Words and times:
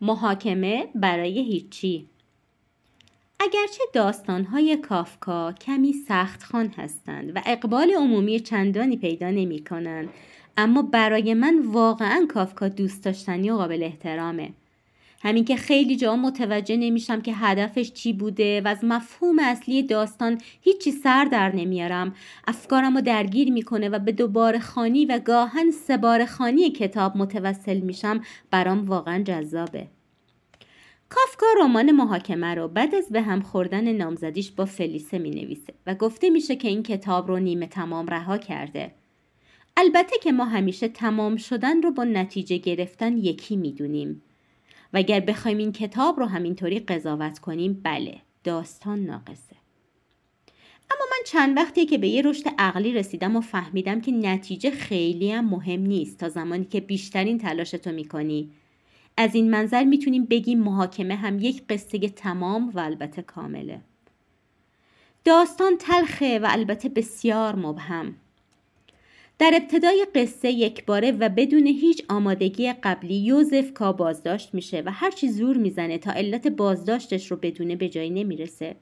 محاکمه 0.00 0.88
برای 0.94 1.38
هیچی. 1.38 2.08
اگرچه 3.40 3.82
داستانهای 3.92 4.76
کافکا 4.76 5.52
کمی 5.52 5.92
سخت 5.92 6.42
خان 6.42 6.68
هستند 6.68 7.36
و 7.36 7.40
اقبال 7.46 7.90
عمومی 7.90 8.40
چندانی 8.40 8.96
پیدا 8.96 9.30
نمی 9.30 9.64
کنند 9.64 10.08
اما 10.56 10.82
برای 10.82 11.34
من 11.34 11.58
واقعا 11.64 12.26
کافکا 12.34 12.68
دوست 12.68 13.04
داشتنی 13.04 13.50
و 13.50 13.56
قابل 13.56 13.82
احترامه. 13.82 14.50
همین 15.22 15.44
که 15.44 15.56
خیلی 15.56 15.96
جا 15.96 16.16
متوجه 16.16 16.76
نمیشم 16.76 17.20
که 17.20 17.34
هدفش 17.34 17.92
چی 17.92 18.12
بوده 18.12 18.60
و 18.60 18.68
از 18.68 18.84
مفهوم 18.84 19.38
اصلی 19.38 19.82
داستان 19.82 20.40
هیچی 20.60 20.90
سر 20.90 21.24
در 21.24 21.56
نمیارم 21.56 22.14
افکارم 22.46 22.94
رو 22.94 23.00
درگیر 23.00 23.52
می‌کنه 23.52 23.88
و 23.88 23.98
به 23.98 24.12
دوباره 24.12 24.58
خانی 24.58 25.06
و 25.06 25.18
گاهن 25.18 25.70
سبار 25.70 26.24
خانی 26.24 26.70
کتاب 26.70 27.16
متوسل 27.16 27.80
میشم 27.80 28.20
برام 28.50 28.84
واقعا 28.84 29.22
جذابه 29.22 29.86
کافکا 31.08 31.46
رمان 31.60 31.92
محاکمه 31.92 32.54
رو 32.54 32.68
بعد 32.68 32.94
از 32.94 33.08
به 33.10 33.22
هم 33.22 33.40
خوردن 33.40 33.92
نامزدیش 33.92 34.50
با 34.50 34.64
فلیسه 34.64 35.18
می 35.18 35.30
نویسه 35.30 35.74
و 35.86 35.94
گفته 35.94 36.30
میشه 36.30 36.56
که 36.56 36.68
این 36.68 36.82
کتاب 36.82 37.28
رو 37.28 37.38
نیمه 37.38 37.66
تمام 37.66 38.06
رها 38.06 38.38
کرده. 38.38 38.94
البته 39.76 40.16
که 40.22 40.32
ما 40.32 40.44
همیشه 40.44 40.88
تمام 40.88 41.36
شدن 41.36 41.82
رو 41.82 41.90
با 41.90 42.04
نتیجه 42.04 42.56
گرفتن 42.56 43.16
یکی 43.16 43.56
می‌دونیم. 43.56 44.22
و 44.92 44.96
اگر 44.96 45.20
بخوایم 45.20 45.58
این 45.58 45.72
کتاب 45.72 46.20
رو 46.20 46.26
همینطوری 46.26 46.78
قضاوت 46.78 47.38
کنیم 47.38 47.80
بله 47.84 48.16
داستان 48.44 48.98
ناقصه. 48.98 49.56
اما 50.90 51.04
من 51.10 51.24
چند 51.26 51.56
وقتی 51.56 51.86
که 51.86 51.98
به 51.98 52.08
یه 52.08 52.22
رشد 52.22 52.44
عقلی 52.58 52.92
رسیدم 52.92 53.36
و 53.36 53.40
فهمیدم 53.40 54.00
که 54.00 54.12
نتیجه 54.12 54.70
خیلی 54.70 55.32
هم 55.32 55.44
مهم 55.44 55.80
نیست 55.80 56.18
تا 56.18 56.28
زمانی 56.28 56.64
که 56.64 56.80
بیشترین 56.80 57.38
تلاشتو 57.38 57.92
می‌کنی 57.92 58.50
از 59.16 59.34
این 59.34 59.50
منظر 59.50 59.84
می‌تونیم 59.84 60.24
بگیم 60.24 60.60
محاکمه 60.60 61.14
هم 61.14 61.38
یک 61.38 61.62
قصه 61.68 61.98
تمام 61.98 62.70
و 62.74 62.80
البته 62.80 63.22
کامله. 63.22 63.80
داستان 65.24 65.76
تلخه 65.76 66.38
و 66.38 66.46
البته 66.50 66.88
بسیار 66.88 67.56
مبهم. 67.56 68.14
در 69.40 69.52
ابتدای 69.54 70.06
قصه 70.14 70.50
یک 70.50 70.84
باره 70.84 71.12
و 71.12 71.28
بدون 71.28 71.66
هیچ 71.66 72.04
آمادگی 72.08 72.72
قبلی 72.72 73.14
یوزف 73.14 73.72
کا 73.72 73.92
بازداشت 73.92 74.54
میشه 74.54 74.82
و 74.86 74.90
هرچی 74.92 75.28
زور 75.28 75.56
می‌زنه 75.56 75.98
تا 75.98 76.12
علت 76.12 76.46
بازداشتش 76.46 77.30
رو 77.30 77.36
بدونه 77.36 77.76
به 77.76 77.88
جایی 77.88 78.10
نمی‌رسه. 78.10 78.76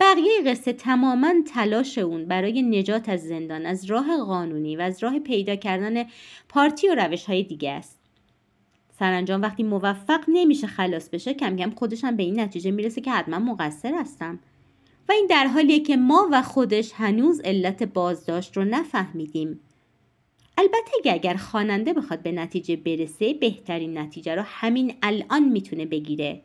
بقیه 0.00 0.42
قصه 0.46 0.72
تماما 0.72 1.34
تلاش 1.54 1.98
اون 1.98 2.24
برای 2.24 2.62
نجات 2.62 3.08
از 3.08 3.22
زندان 3.22 3.66
از 3.66 3.84
راه 3.84 4.16
قانونی 4.16 4.76
و 4.76 4.80
از 4.80 5.02
راه 5.02 5.18
پیدا 5.18 5.56
کردن 5.56 6.04
پارتی 6.48 6.88
و 6.88 6.94
روش 6.94 7.24
های 7.24 7.42
دیگه 7.42 7.70
است. 7.70 7.98
سرانجام 8.98 9.42
وقتی 9.42 9.62
موفق 9.62 10.20
نمیشه 10.28 10.66
خلاص 10.66 11.08
بشه 11.08 11.34
کم 11.34 11.56
کم 11.56 11.70
خودش 11.70 12.04
هم 12.04 12.16
به 12.16 12.22
این 12.22 12.40
نتیجه 12.40 12.70
می‌رسه 12.70 13.00
که 13.00 13.10
حتما 13.10 13.38
مقصر 13.38 13.94
هستم 13.94 14.38
و 15.08 15.12
این 15.12 15.26
در 15.26 15.46
حالیه 15.46 15.80
که 15.80 15.96
ما 15.96 16.28
و 16.32 16.42
خودش 16.42 16.92
هنوز 16.94 17.40
علت 17.40 17.82
بازداشت 17.82 18.56
رو 18.56 18.64
نفهمیدیم. 18.64 19.60
البته 20.58 21.10
اگر 21.12 21.34
خواننده 21.34 21.92
بخواد 21.92 22.22
به 22.22 22.32
نتیجه 22.32 22.76
برسه 22.76 23.34
بهترین 23.34 23.98
نتیجه 23.98 24.34
رو 24.34 24.42
همین 24.42 24.94
الان 25.02 25.48
می‌تونه 25.48 25.86
بگیره. 25.86 26.42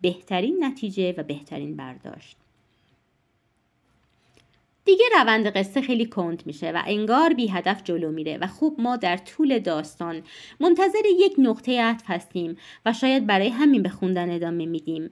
بهترین 0.00 0.64
نتیجه 0.64 1.14
و 1.18 1.22
بهترین 1.22 1.76
برداشت. 1.76 2.36
دیگه 4.84 5.04
روند 5.14 5.46
قصه 5.46 5.80
خیلی 5.80 6.06
کند 6.06 6.42
میشه 6.46 6.72
و 6.72 6.82
انگار 6.86 7.34
بی 7.34 7.48
هدف 7.48 7.84
جلو 7.84 8.12
میره 8.12 8.38
و 8.38 8.46
خوب 8.46 8.80
ما 8.80 8.96
در 8.96 9.16
طول 9.16 9.58
داستان 9.58 10.22
منتظر 10.60 11.02
یک 11.20 11.34
نقطه 11.38 11.80
عطف 11.80 12.04
هستیم 12.06 12.56
و 12.86 12.92
شاید 12.92 13.26
برای 13.26 13.48
همین 13.48 13.82
به 13.82 13.88
خوندن 13.88 14.30
ادامه 14.30 14.66
میدیم. 14.66 15.10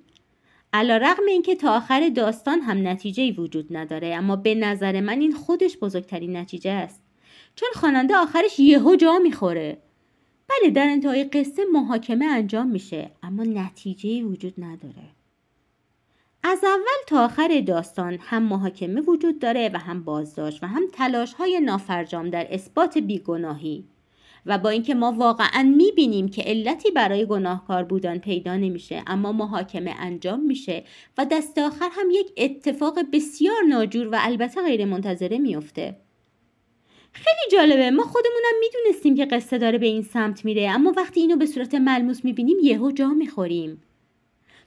علا 0.72 0.96
رقم 0.96 1.26
اینکه 1.28 1.54
تا 1.54 1.76
آخر 1.76 2.08
داستان 2.08 2.60
هم 2.60 2.88
نتیجه 2.88 3.32
وجود 3.32 3.76
نداره 3.76 4.14
اما 4.14 4.36
به 4.36 4.54
نظر 4.54 5.00
من 5.00 5.20
این 5.20 5.32
خودش 5.32 5.76
بزرگترین 5.78 6.36
نتیجه 6.36 6.70
است. 6.70 7.02
چون 7.56 7.68
خواننده 7.74 8.16
آخرش 8.16 8.58
یهو 8.60 8.96
جا 8.96 9.18
می‌خوره. 9.18 9.78
بله 10.48 10.70
در 10.70 10.86
انتهای 10.86 11.24
قصه 11.24 11.62
محاکمه 11.72 12.26
انجام 12.26 12.68
میشه 12.68 13.10
اما 13.22 13.42
نتیجه 13.42 14.22
وجود 14.22 14.54
نداره. 14.58 15.08
از 16.44 16.64
اول 16.64 17.04
تا 17.06 17.24
آخر 17.24 17.62
داستان 17.66 18.18
هم 18.20 18.42
محاکمه 18.42 19.00
وجود 19.00 19.38
داره 19.38 19.70
و 19.74 19.78
هم 19.78 20.04
بازداشت 20.04 20.62
و 20.62 20.66
هم 20.66 20.82
تلاش 20.92 21.34
های 21.34 21.60
نافرجام 21.60 22.30
در 22.30 22.46
اثبات 22.50 22.98
بیگناهی. 22.98 23.84
و 24.46 24.58
با 24.58 24.68
اینکه 24.68 24.94
ما 24.94 25.12
واقعا 25.12 25.74
می‌بینیم 25.76 26.28
که 26.28 26.42
علتی 26.42 26.90
برای 26.90 27.26
گناهکار 27.26 27.84
بودن 27.84 28.18
پیدا 28.18 28.56
نمیشه 28.56 29.02
اما 29.06 29.32
محاکمه 29.32 29.94
انجام 29.98 30.40
میشه 30.40 30.84
و 31.18 31.26
دست 31.30 31.58
آخر 31.58 31.88
هم 31.92 32.06
یک 32.10 32.32
اتفاق 32.36 32.98
بسیار 33.12 33.62
ناجور 33.68 34.08
و 34.08 34.16
البته 34.20 34.62
غیر 34.62 34.84
منتظره 34.84 35.38
میفته 35.38 35.96
خیلی 37.12 37.50
جالبه 37.52 37.90
ما 37.90 38.02
خودمونم 38.02 38.60
می‌دونستیم 38.60 39.14
که 39.14 39.24
قصه 39.24 39.58
داره 39.58 39.78
به 39.78 39.86
این 39.86 40.02
سمت 40.02 40.44
میره 40.44 40.70
اما 40.70 40.92
وقتی 40.96 41.20
اینو 41.20 41.36
به 41.36 41.46
صورت 41.46 41.74
ملموس 41.74 42.24
می‌بینیم 42.24 42.56
یهو 42.62 42.90
جا 42.90 43.08
می‌خوریم. 43.08 43.82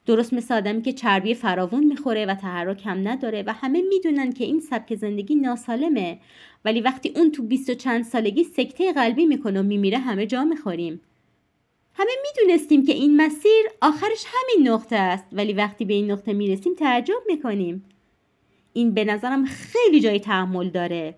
درست 0.06 0.34
مثل 0.34 0.54
آدمی 0.54 0.82
که 0.82 0.94
چربی 0.94 1.34
فراوون 1.34 1.84
می‌خوره 1.84 2.26
و 2.26 2.36
تحرک 2.36 2.82
هم 2.86 3.08
نداره 3.08 3.44
و 3.48 3.54
همه 3.54 3.82
می‌دونن 3.82 4.32
که 4.32 4.44
این 4.44 4.60
سبک 4.60 4.96
زندگی 4.96 5.36
ناسالمه. 5.36 6.20
ولی 6.66 6.82
وقتی 6.82 7.12
اون 7.16 7.32
تو 7.32 7.44
بیست 7.44 7.70
و 7.70 7.74
چند 7.74 8.04
سالگی 8.04 8.44
سکته 8.44 8.94
قلبی 8.94 9.26
می‌کنه 9.26 9.60
و 9.60 9.64
میمیره 9.64 9.98
همه 9.98 10.26
جا 10.26 10.44
می‌خوریم. 10.44 11.02
همه 11.94 12.12
می‌دونستیم 12.24 12.86
که 12.86 12.94
این 12.94 13.22
مسیر 13.22 13.66
آخرش 13.82 14.26
همین 14.26 14.68
نقطه 14.68 14.96
است. 14.96 15.26
ولی 15.32 15.54
وقتی 15.54 15.86
به 15.86 15.94
این 15.94 16.12
نقطه 16.12 16.34
می‌رسیم 16.34 16.74
تعجب 16.74 17.22
می‌کنیم. 17.28 17.86
این 18.74 18.94
به 18.94 19.04
نظرم 19.04 19.46
خیلی 19.46 20.00
جای 20.00 20.20
تحمل 20.20 20.70
داره. 20.70 21.16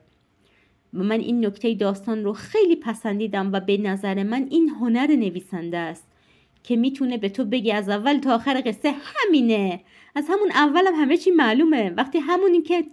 و 0.94 1.04
من 1.04 1.20
این 1.20 1.46
نکته 1.46 1.74
داستان 1.74 2.24
رو 2.24 2.34
خیلی 2.34 2.76
پسندیدم 2.76 3.50
و 3.54 3.60
به 3.60 3.78
نظر 3.78 4.24
من 4.24 4.48
این 4.50 4.70
هنر 4.70 5.08
نویسنده 5.08 5.78
است. 5.78 6.08
که 6.68 6.76
می‌تونه 6.76 7.18
به 7.18 7.30
تو 7.30 7.46
بگی 7.46 7.72
از 7.72 7.90
اول 7.90 8.18
تا 8.18 8.36
آخر 8.36 8.62
قصه 8.66 8.94
همینه. 9.06 9.82
از 10.16 10.26
همون 10.30 10.52
اولم 10.52 10.96
هم 10.96 11.02
همه 11.02 11.18
چی 11.18 11.32
معلومه. 11.32 11.90
وقتی 11.90 12.20
همونی 12.20 12.62
که 12.62 12.84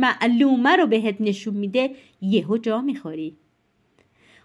معلومه 0.00 0.76
رو 0.76 0.86
بهت 0.86 1.16
نشون 1.20 1.54
میده 1.54 1.90
یهو 2.20 2.58
جا 2.58 2.80
می‌خوری. 2.80 3.36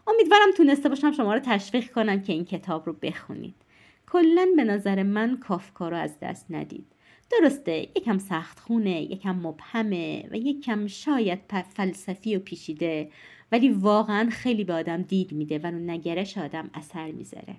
امیدوارم 0.07 0.51
تونسته 0.57 0.89
باشم 0.89 1.11
شما 1.11 1.33
رو 1.33 1.39
تشویق 1.39 1.91
کنم 1.91 2.21
که 2.21 2.33
این 2.33 2.45
کتاب 2.45 2.85
رو 2.85 2.93
بخونید. 2.93 3.55
کلا 4.11 4.47
به 4.55 4.63
نظر 4.63 5.03
من 5.03 5.37
کافکا 5.37 5.89
رو 5.89 5.97
از 5.97 6.19
دست 6.21 6.45
ندید. 6.49 6.85
درسته 7.31 7.87
یکم 7.95 8.17
سخت 8.17 8.59
خونه 8.59 9.01
یکم 9.01 9.35
مبهمه 9.35 10.27
و 10.31 10.35
یکم 10.35 10.87
شاید 10.87 11.39
فلسفی 11.73 12.35
و 12.35 12.39
پیشیده 12.39 13.09
ولی 13.51 13.69
واقعا 13.69 14.29
خیلی 14.29 14.63
به 14.63 14.73
آدم 14.73 15.01
دید 15.01 15.31
میده 15.31 15.59
و 15.59 15.71
نگرش 15.71 16.37
آدم 16.37 16.69
اثر 16.73 17.11
می‌ذاره. 17.11 17.55